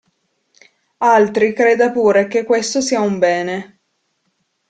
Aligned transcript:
Altri 1.11 1.53
creda 1.53 1.91
pure 1.91 2.25
che 2.27 2.43
questo 2.43 2.81
sia 2.81 3.01
un 3.01 3.19
bene. 3.19 3.79